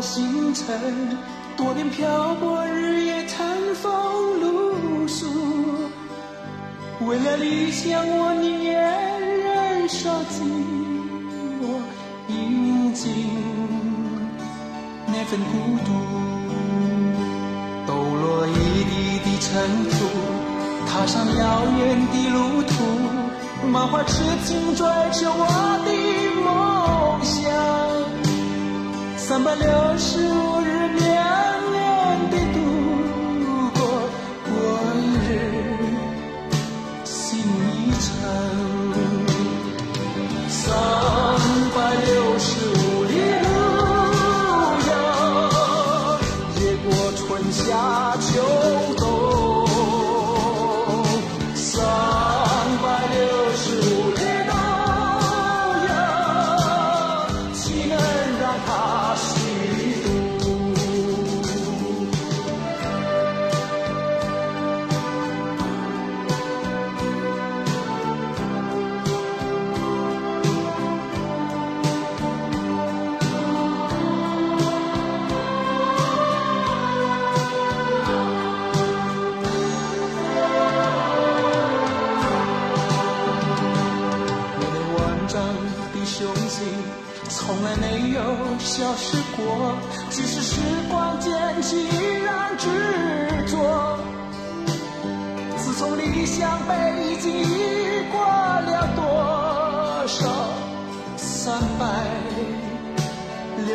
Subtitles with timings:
[0.00, 0.66] 星辰，
[1.56, 5.26] 多年漂泊，日夜餐风露宿。
[7.06, 8.74] 为了理想，我宁愿
[9.44, 10.42] 燃烧寂
[11.60, 11.82] 寞，
[12.28, 13.10] 饮尽
[15.06, 15.92] 那份孤独。
[17.86, 18.50] 抖落一
[18.84, 19.50] 地的尘
[19.90, 19.96] 土，
[20.88, 21.42] 踏上遥
[21.78, 22.72] 远的路途，
[23.68, 25.44] 满怀痴情追求我
[25.84, 25.89] 的
[29.30, 30.79] 三百六十五日，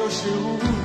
[0.05, 0.84] 六十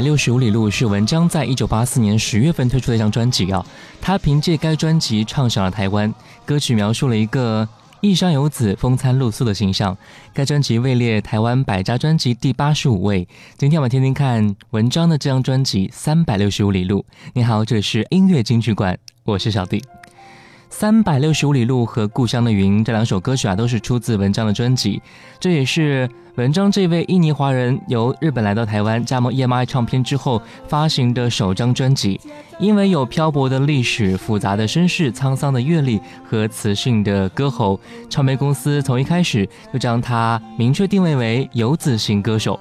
[0.00, 3.64] 六十五里路是文章在一九八四年十月份推出的一张专辑啊，
[4.00, 6.12] 他凭借该专辑唱响了台湾。
[6.44, 7.68] 歌曲描述了一个
[8.00, 9.96] 异乡游子风餐露宿的形象。
[10.32, 13.26] 该专辑位列台湾百家专辑第八十五位。
[13.56, 17.00] 今天我们听听看文章的这张专辑《三百六十五里路》。
[17.34, 19.82] 你好，这里是音乐金曲馆，我是小弟。
[20.70, 25.02] 三百六十五里路和故乡的云这两首歌曲啊，都是出自文章的专辑，
[25.38, 26.08] 这也是。
[26.40, 32.18] 文章这位印尼华人由日本来到台湾，加盟 EMI 唱片之后发行的首张专辑，
[32.58, 37.78] 因为有漂泊的历史、复杂的身世、沧桑的阅历和磁性的歌喉，
[38.08, 42.58] 唱片公司从一开始就将他明确定位为游子型歌手。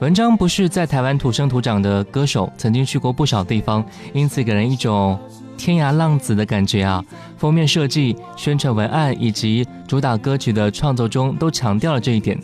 [0.00, 5.16] 文章不是在台湾土生土长的歌手，曾经去过不少地方，因此给人一种
[5.56, 7.04] 天涯浪子的感觉啊。
[7.36, 12.36] 封面设计、宣传文案以及主打歌曲的创作中都强调了这一点。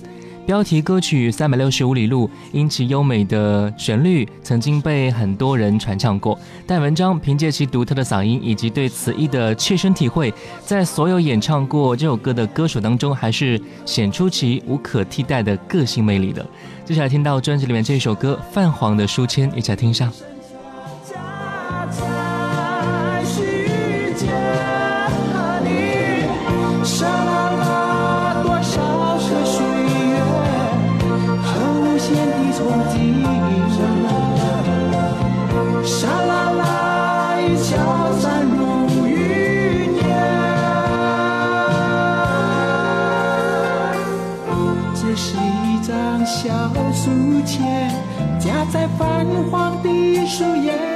[0.46, 6.38] 标题歌曲《三百六十五里路》因其优美的旋律，曾经被很多人传唱过。
[6.66, 10.32] 但文章凭借其独特的嗓音以及对词意的切身体会，
[10.62, 16.44] 在所有演唱过这首歌的歌手当中，还是显出其无可替代的个性魅力的。
[16.84, 19.92] 接下来听到专辑里面这首歌《泛黄的书签》，一起来听
[48.74, 50.93] 在泛黄的树叶。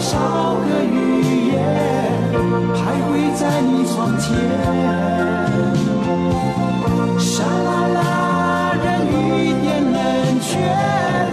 [0.00, 1.58] 少个语言
[2.72, 4.26] 徘徊在你窗前。
[7.18, 11.27] 沙啦啦任雨点冷却。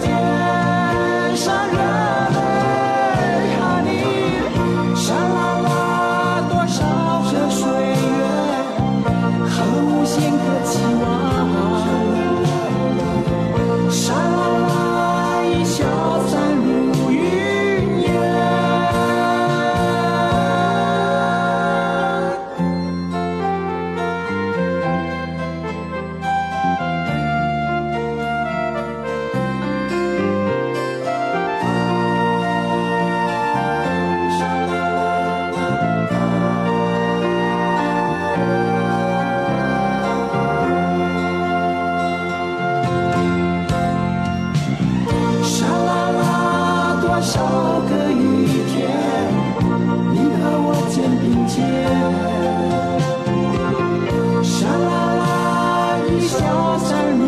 [56.77, 57.16] 上。
[57.16, 57.25] 时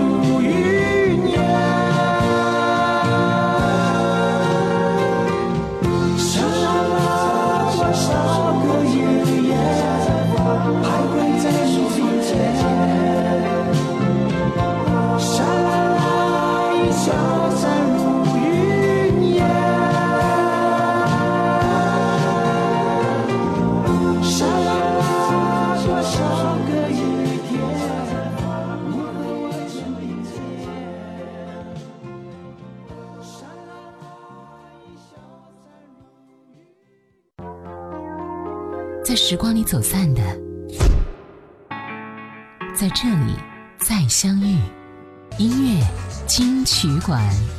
[47.08, 47.58] 馆。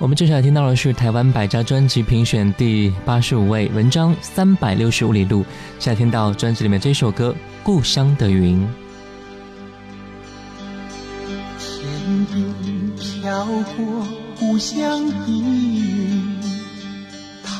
[0.00, 5.42] 我们接下来听到的是台湾百家专辑评选第八十五位文章《三百六十五里路》，
[5.78, 7.30] 现在听到专辑里面这首歌
[7.62, 8.66] 《故乡的云》。
[13.20, 14.06] 飘过
[14.38, 15.97] 故乡的云，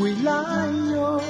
[0.00, 0.32] 归来
[0.94, 1.20] 哟，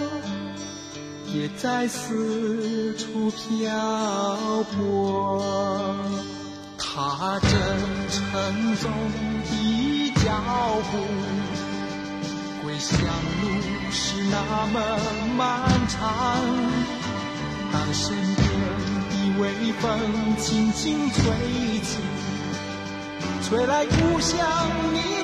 [1.27, 5.43] 别再四处漂泊。
[6.79, 7.49] 踏着
[8.09, 8.89] 沉重
[9.43, 10.31] 的脚
[10.93, 10.99] 步，
[12.63, 12.97] 归乡
[13.43, 13.49] 路
[13.91, 14.37] 是那
[14.73, 14.81] 么
[15.37, 15.99] 漫长。
[17.73, 18.39] 当身边
[19.11, 19.83] 的微风
[20.39, 21.19] 轻轻吹
[21.81, 21.99] 起，
[23.43, 24.39] 吹来故乡
[24.93, 25.20] 泥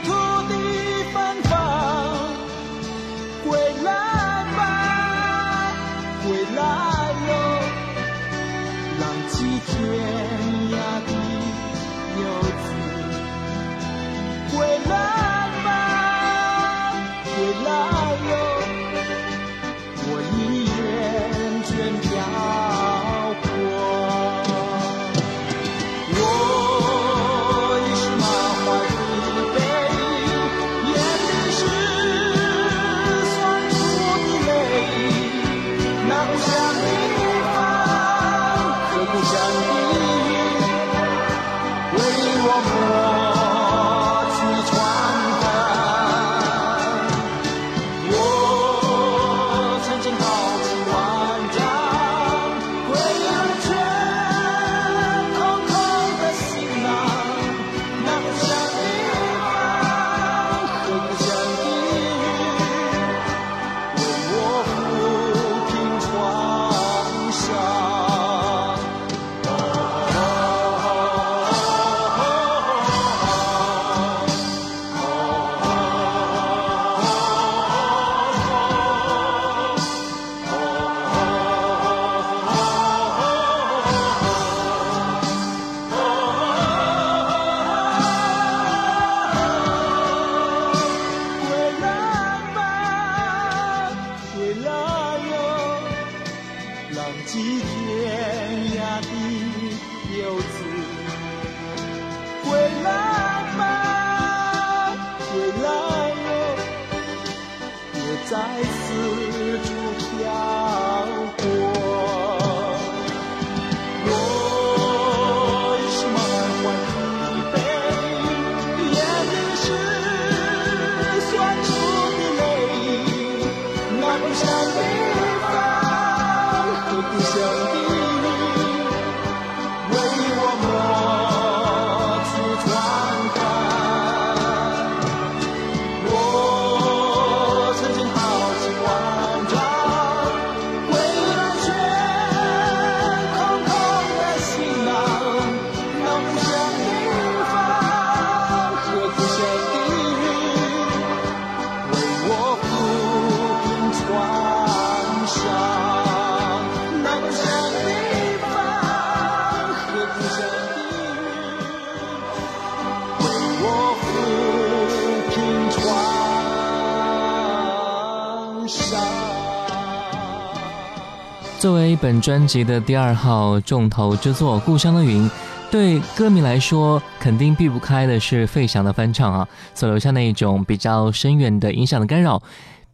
[171.96, 175.28] 本专辑的第二号重头之作《故乡的云》，
[175.70, 182.42] 对歌迷来说肯定避不开的是费翔的翻唱啊，所留下那一种比较深远的影响的干扰。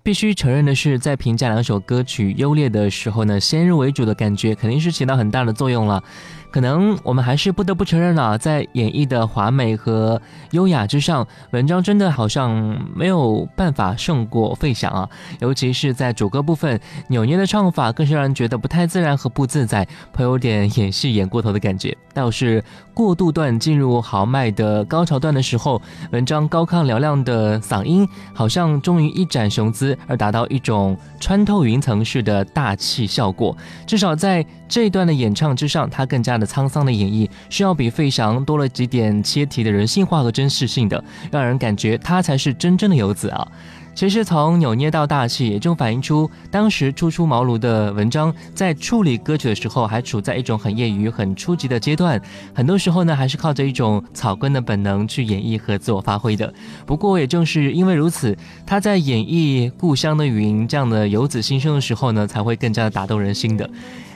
[0.04, 6.02] 必须承认的是，在评价两首歌曲优劣的时候呢，先入为主的感觉肯定是起到很大的作用了。
[6.50, 12.52] 可能我们还是不得不承认了，在演绎的华美和优雅之上，文章真的好像
[12.94, 15.08] 没有办法胜过费翔啊。
[15.40, 16.78] 尤其是在主歌部分，
[17.08, 21.96] 扭捏的唱法更是让人觉得不太自然和不自在，颇有点演戏演过头的感觉。
[22.12, 25.80] 倒是过渡段进入豪迈的高潮段的时候，
[26.10, 33.56] 文章高亢嘹亮的嗓音好像终于一展雄姿，而达到一种穿透云层式的大气效果。
[33.86, 43.46] 至少在这一段的演唱之上，他更加的沧桑的演绎，是要比费翔多了几点切题的人性化和真实性的，让人感觉他才是真正的游子啊。
[43.94, 52.20] 其实从扭捏到大气，也正反映出当时初出茅庐的文章在处理歌曲的时候，还处在一种很业余、很初级的阶段。
[52.54, 56.52] 很多时候呢，还是靠着一种草根的本能去演绎和自我发挥的。
[56.86, 63.68] 不过也正是因为如此，他在演绎《故乡的云》这样的游子心声的时候呢，才会更加的打动人心的。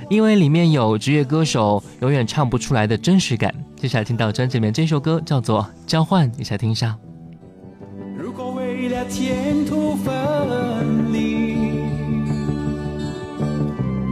[0.09, 3.55] 因为里面有职业歌手永远唱不出来的真实感。
[3.77, 6.97] 接下来听到专辑里面这首歌叫做《交换》，一起来听一下。
[9.09, 11.81] 前途分离，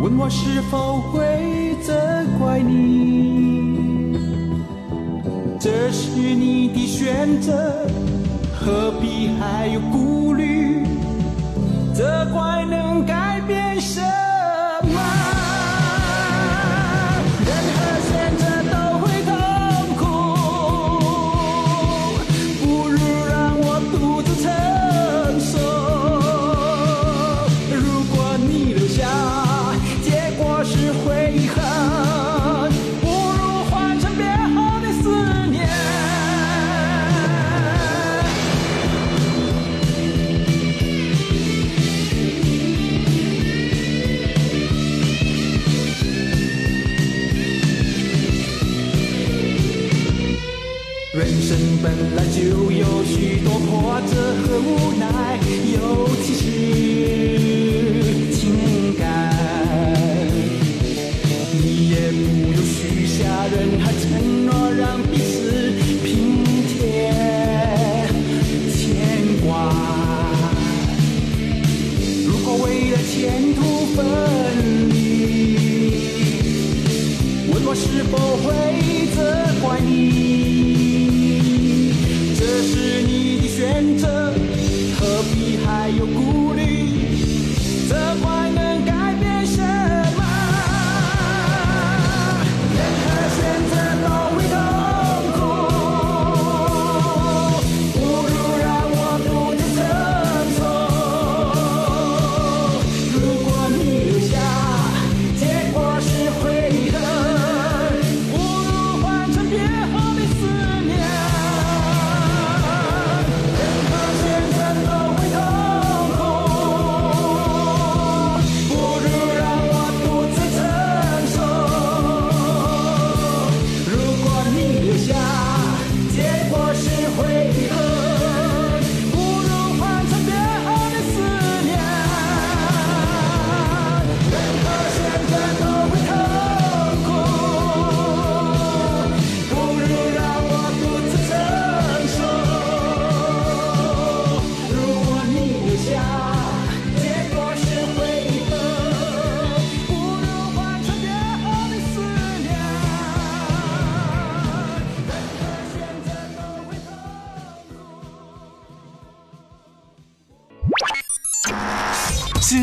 [0.00, 1.92] 问我是否会责
[2.38, 4.16] 怪你？
[5.58, 7.86] 这是你的选择，
[8.54, 10.86] 何必还有顾虑？
[11.92, 15.13] 责怪能改变什么？
[52.34, 52.40] 就
[52.72, 55.38] 有许多挫折和无奈
[55.72, 56.08] 有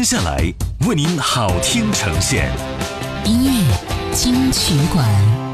[0.01, 0.51] 接下来
[0.87, 2.51] 为您好听呈现，
[3.23, 5.50] 音乐金曲馆。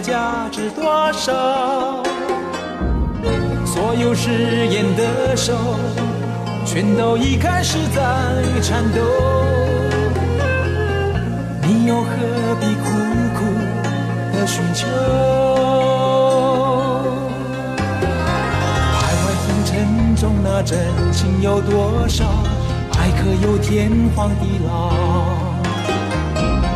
[0.00, 2.02] 价值多少？
[3.66, 5.54] 所有誓言的手，
[6.64, 8.02] 全都已开始在
[8.62, 9.00] 颤抖。
[11.62, 12.10] 你又何
[12.60, 12.90] 必苦
[13.34, 13.44] 苦
[14.32, 14.86] 的寻求？
[18.94, 20.78] 徘徊红尘中，那真
[21.12, 22.24] 情有多少？
[22.98, 24.92] 爱可有天荒地老？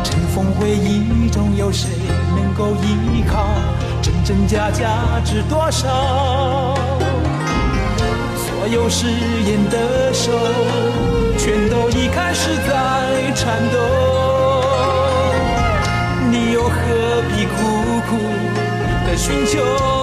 [0.03, 1.89] 尘封回忆中，有谁
[2.55, 3.45] 够依靠？
[4.01, 5.87] 真真假假知多少？
[8.35, 10.31] 所有誓言的手，
[11.37, 13.77] 全都已开始在颤抖。
[16.31, 16.75] 你又何
[17.29, 18.17] 必苦苦
[19.05, 20.02] 的寻求？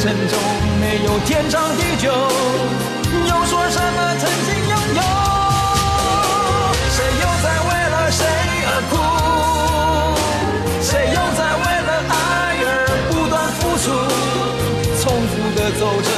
[0.00, 0.34] 尘中
[0.80, 5.02] 没有天长地久，又说什么曾经拥有？
[6.88, 8.24] 谁又在为了谁
[8.64, 8.92] 而哭？
[10.80, 12.14] 谁又在为了爱
[12.64, 12.66] 而
[13.10, 13.84] 不断付出？
[15.02, 16.08] 重复的走着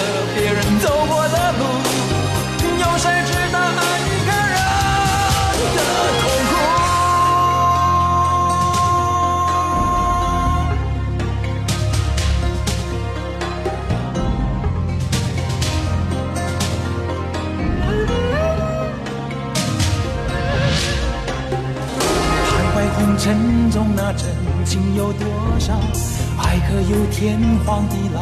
[27.23, 28.19] 天荒地老？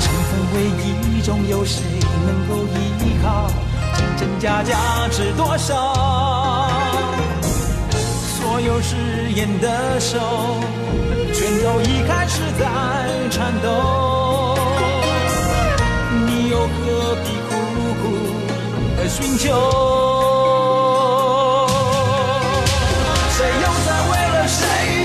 [0.00, 1.84] 尘封回忆中，有谁
[2.26, 3.46] 能够依靠？
[3.96, 4.76] 真真假假
[5.08, 6.68] 知多少？
[7.92, 8.96] 所有誓
[9.36, 10.18] 言的手，
[11.32, 12.66] 全都已开始在
[13.30, 14.58] 颤抖。
[16.26, 17.54] 你又何必苦
[18.02, 18.04] 苦
[18.96, 19.46] 的寻求？
[23.30, 24.58] 谁又在为了谁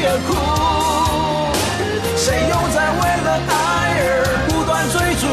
[0.08, 0.64] 而哭？
[2.25, 3.53] 谁又在为了爱
[4.01, 5.29] 而不断追逐？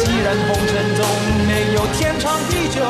[0.00, 1.04] 既然红尘中
[1.46, 2.80] 没有天长地久，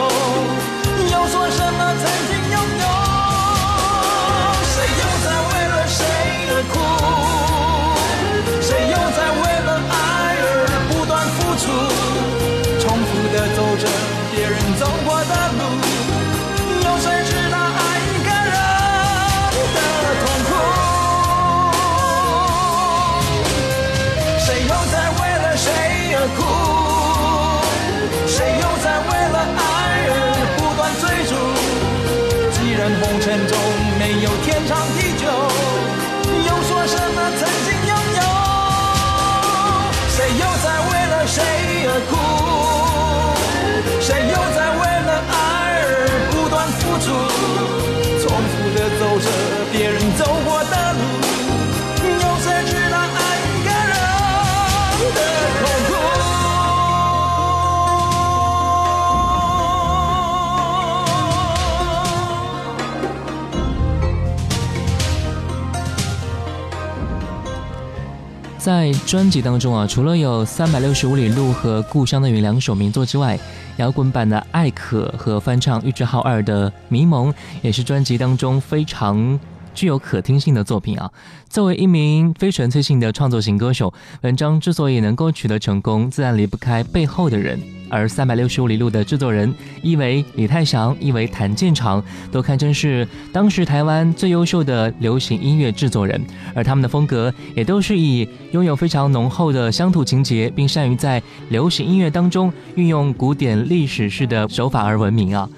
[68.64, 73.38] 在专辑当中啊，除了有《三百六十五里路》和《故乡的云》两首名作之外，
[73.76, 79.38] 摇滚版的《爱可》和翻唱玉置浩二的《迷蒙》也是专辑当中非常。
[79.74, 81.10] 具有可听性的作品啊！
[81.48, 87.60] 作为一名非纯粹性的创作型歌手，文章之所以能够取得成功，自然离不开背后的人。
[87.90, 96.20] 而三百六十五里路的制作人，一为李泰祥，一为谭健常，都堪称是当时台湾最优秀的流行音乐制作人。
[96.54, 105.48] 而他们的风格，也都是以拥有非常浓厚的乡土情节，并善于在流行音乐当中运用古典历史式的手法而闻名啊！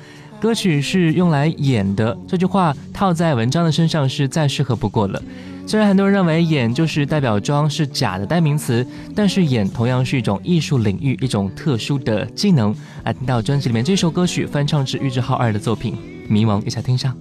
[0.47, 5.21] 歌曲是用来演的，这句话套在文章的身上是再适合不过了。
[5.67, 12.73] 虽然很多人认为演就是代表装是假的代名词，但是演同样是一种艺术领域，一种特殊的技能。
[13.03, 15.95] 来听到专辑里面这首歌曲翻唱至玉置浩二的作品
[16.33, 17.13] 《迷茫》，一下听上。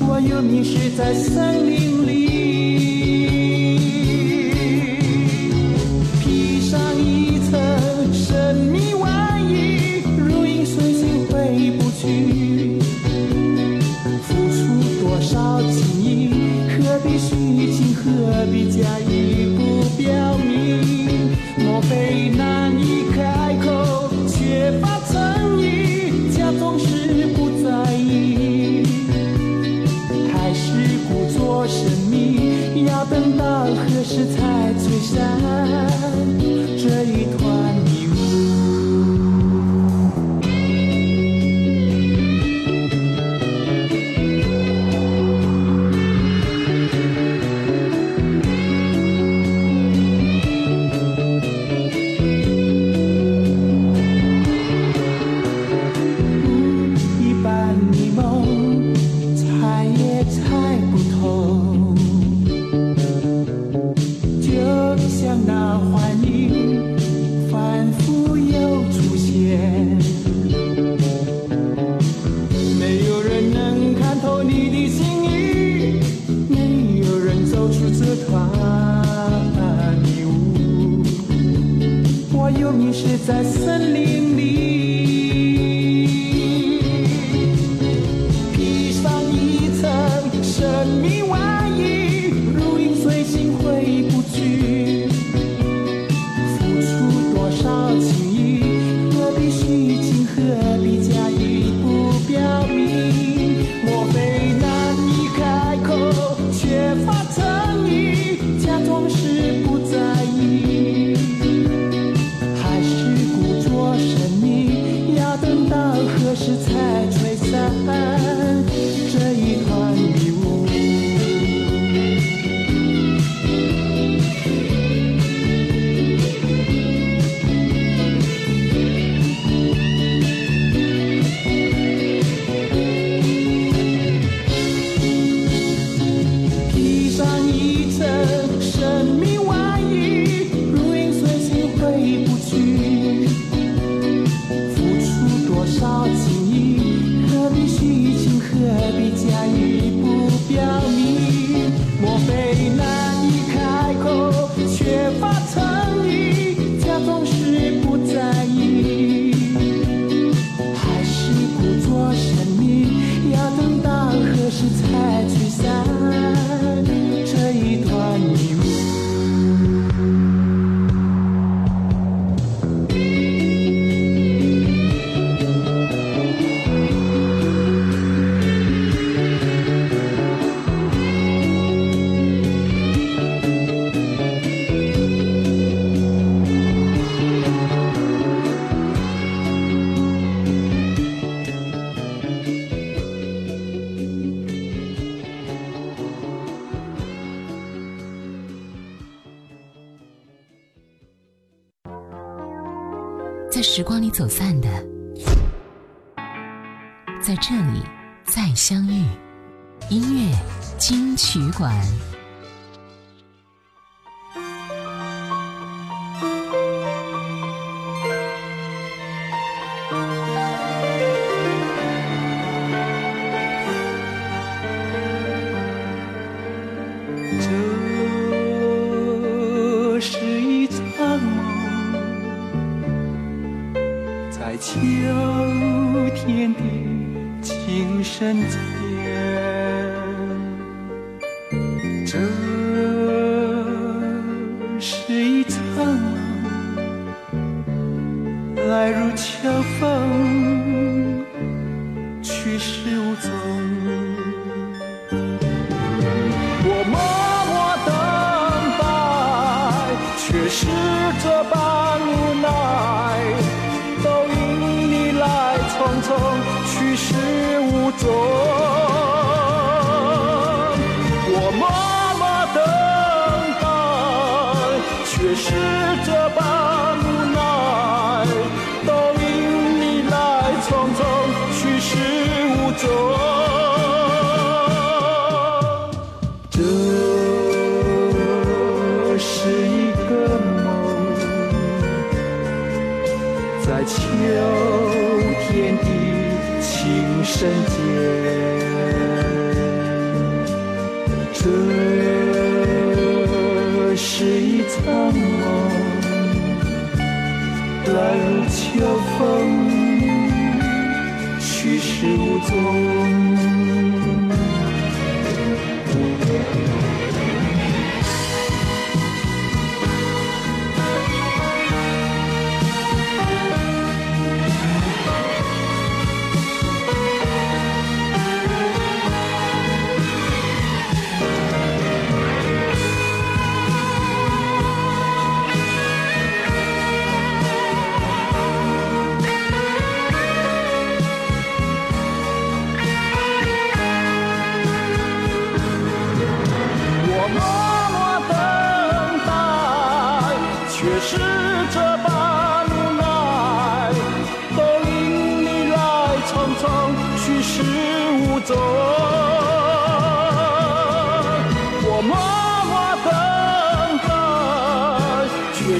[0.00, 1.85] 我有迷失在森林
[82.98, 84.65] 是在森林里。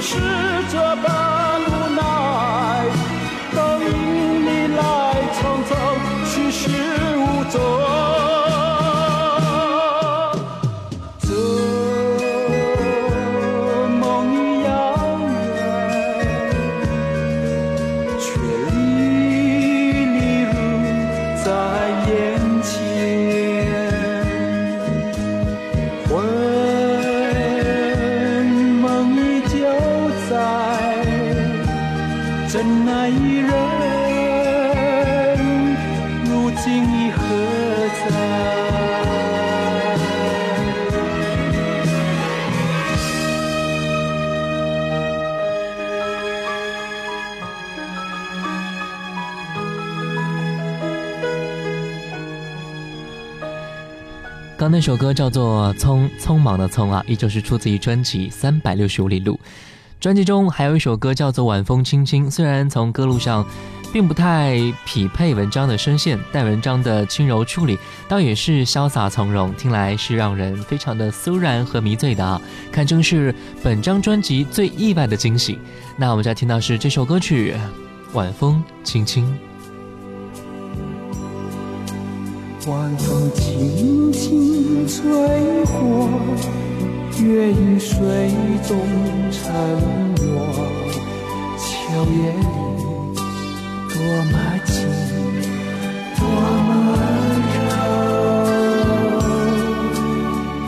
[0.09, 0.46] 是
[54.69, 59.33] 那首歌叫做《匆匆忙的匆》啊，依旧是出自于专辑《三百六十五里路》。
[59.99, 63.45] 专辑中还有一首歌叫做《晚风轻轻》，虽然从歌路上
[63.91, 72.39] 并不太匹配文章的声线，但文章的轻柔处理倒也是潇洒从容，听来是让人非常的酥然和迷醉的啊！
[72.71, 75.57] 堪称是本张专辑最意外的惊喜。
[75.95, 77.55] 那我们再听到是这首歌曲
[78.13, 79.25] 《晚风轻轻》。
[82.67, 85.01] 晚风轻轻吹
[85.67, 86.09] 过，
[87.23, 87.95] 月影水
[88.67, 88.77] 中
[89.31, 89.39] 沉
[90.17, 90.25] 默。
[91.57, 91.65] 秋
[92.11, 92.43] 夜里
[93.87, 93.95] 多
[94.31, 94.75] 么静，
[96.17, 96.21] 多
[96.67, 96.69] 么
[97.55, 97.57] 柔。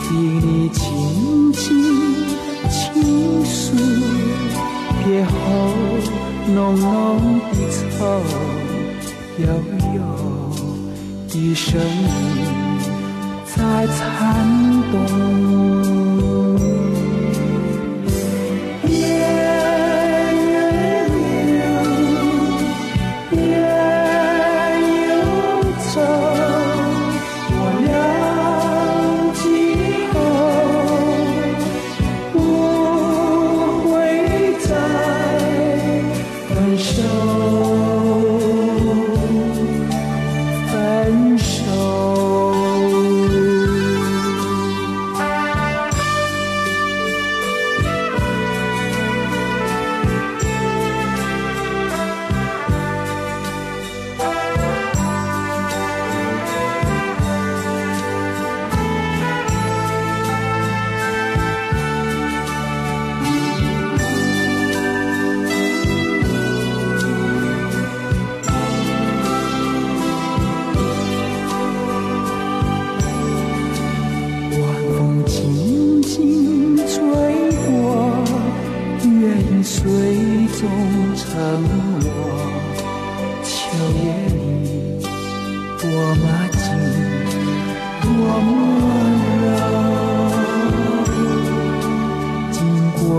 [0.00, 0.08] 听
[0.40, 1.60] 你轻轻
[2.70, 3.76] 倾诉，
[5.04, 5.28] 别后
[6.48, 6.88] 浓浓
[7.52, 7.78] 的愁，
[9.38, 9.79] 悠悠。
[11.30, 12.46] 的声音
[13.44, 14.98] 在颤抖，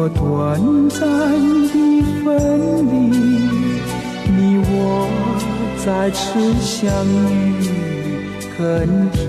[0.04, 0.58] 我短
[0.90, 1.00] 暂
[1.68, 1.76] 的
[2.26, 2.28] 分
[2.90, 2.92] 离，
[4.32, 4.74] 你我
[5.86, 6.20] 再次
[6.60, 7.70] 相遇，
[8.58, 8.62] 更
[9.12, 9.22] 甜，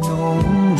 [0.00, 0.77] 浓。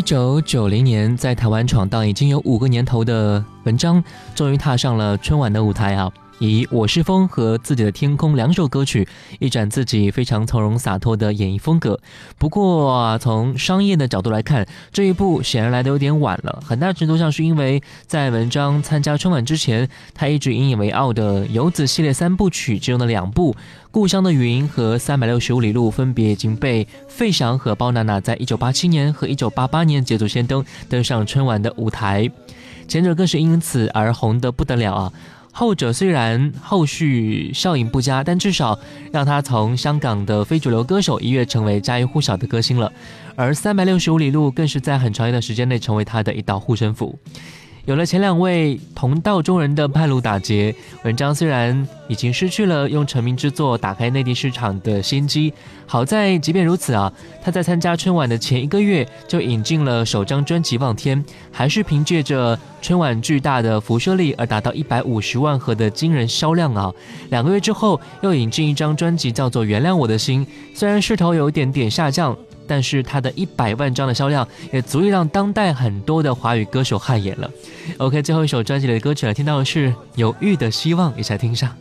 [0.00, 4.02] 一九九零年，在台湾闯荡已经有五个年头的文章，
[4.34, 6.10] 终于踏上了春晚的舞台啊！
[6.40, 9.06] 以《我是风》和《自己的天空》两首歌曲，
[9.40, 12.00] 一展自己非常从容洒脱的演绎风格。
[12.38, 16.62] 不过、啊，从商业的角度来看，这一步显然来得有点晚了。
[16.66, 23.52] 很大程度上是因为在文章参加春晚之前，他一直引以为傲的游子系列三部曲之中的两部
[23.90, 32.30] 《故乡的云》和《三百六十五里路》，分别已经被费翔和包娜娜在一九八七年和一九八八年捷足先登，登上春晚的舞台。
[32.88, 35.12] 前者更是因此而红得不得了啊！
[35.52, 38.78] 后者虽然后续效应不佳，但至少
[39.12, 42.92] 让他从香港的非主流歌手一跃成为家喻户晓的歌星了。
[43.36, 47.18] 而三百六十五里路更是在很长一段时间内成为他的一道护身符。
[47.86, 55.52] 有了前两位同道中人的半路打劫，文章虽然已经失去了用成名之作打开内地市场的先机，
[55.86, 57.10] 好在即便如此啊，
[57.42, 66.92] 他在参加春晚的前一个月就引进了首张专辑《望天》，还是凭借着春晚巨大的辐射力而达到一百五十万盒的惊人销量啊！
[67.30, 72.36] 两个月之后又引进一张专辑叫做《原谅我的心》，虽然势头有一点点下降。
[72.70, 77.50] 但是他的一百万张的销量也足以让当代很多的华语歌手汗颜了。
[77.98, 81.74] OK，最后一首专辑里的歌曲来听到的是《有玉的希望》，一起来听一下。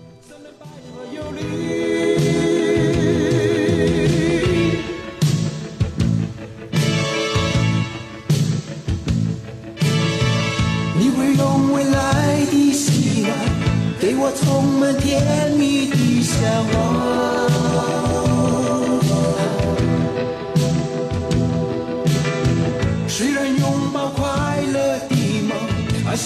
[14.46, 16.40] 充满甜蜜的向
[16.74, 16.99] 往。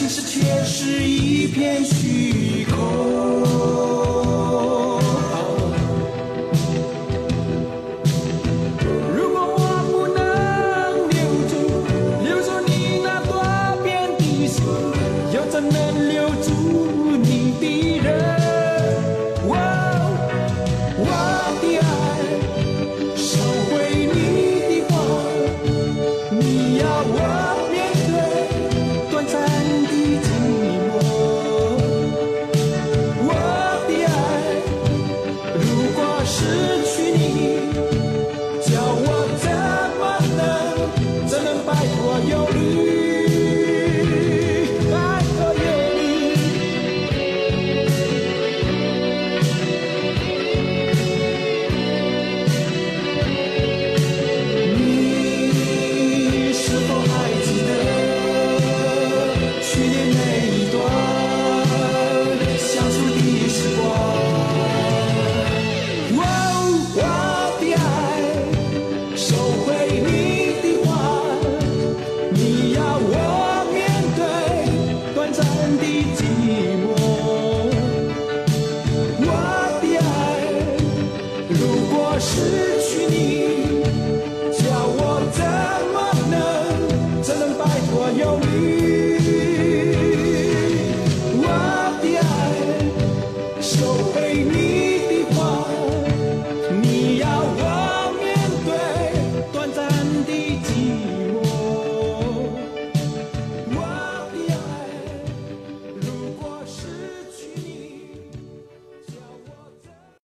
[0.04, 3.53] 而现实却是一片虚空。